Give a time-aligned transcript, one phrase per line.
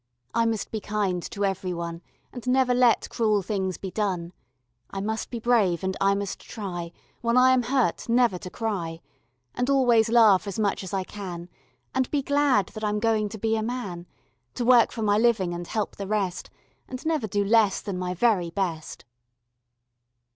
[0.33, 2.01] I must be kind to every one
[2.33, 4.33] And never let cruel things be done.
[4.89, 8.99] I must be brave, and I must try When I am hurt never to cry,
[9.53, 11.49] And always laugh as much as I can
[11.93, 14.07] And be glad that I'm going to be a man,
[14.55, 16.49] To work for my living and help the rest,
[16.87, 19.05] And never do less than my very best.